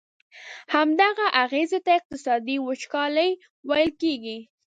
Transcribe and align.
همدغه 0.75 1.25
اغیزي 1.43 1.79
ته 1.85 1.91
اقتصادي 1.99 2.55
وچکالي 2.67 3.29
ویل 3.69 3.91
کیږي. 4.01 4.37